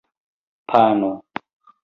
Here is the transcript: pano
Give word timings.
pano 0.71 1.11